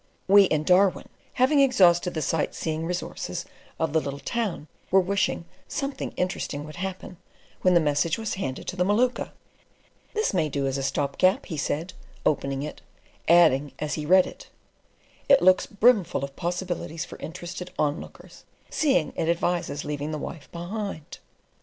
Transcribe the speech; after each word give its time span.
We 0.27 0.45
in 0.45 0.63
Darwin, 0.63 1.09
having 1.33 1.59
exhausted 1.59 2.15
the 2.15 2.23
sight 2.23 2.55
seeing 2.55 2.87
resources 2.87 3.45
of 3.79 3.93
the 3.93 4.01
little 4.01 4.17
town, 4.17 4.67
were 4.89 4.99
wishing 4.99 5.45
"something 5.67 6.11
interesting 6.17 6.63
would 6.65 6.77
happen," 6.77 7.17
when 7.61 7.75
the 7.75 7.79
message 7.81 8.17
was 8.17 8.33
handed 8.33 8.67
to 8.69 8.75
the 8.75 8.83
Maluka. 8.83 9.31
"This 10.15 10.33
may 10.33 10.49
do 10.49 10.65
as 10.65 10.79
a 10.79 10.81
stopgap," 10.81 11.45
he 11.45 11.55
said, 11.55 11.93
opening 12.25 12.63
it, 12.63 12.81
adding 13.27 13.73
as 13.77 13.93
he 13.93 14.07
read 14.07 14.25
it, 14.25 14.49
"It 15.29 15.43
looks 15.43 15.67
brimful 15.67 16.23
of 16.23 16.35
possibilities 16.35 17.05
for 17.05 17.19
interested 17.19 17.69
onlookers, 17.77 18.43
seeing 18.71 19.13
it 19.15 19.29
advises 19.29 19.85
leaving 19.85 20.09
the 20.11 20.17
wife 20.17 20.51
behind." 20.51 21.19